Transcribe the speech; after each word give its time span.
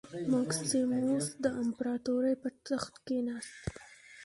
مکسیموس 0.33 1.27
د 1.43 1.45
امپراتورۍ 1.61 2.35
پر 2.41 2.53
تخت 2.67 2.93
کېناست 3.07 3.63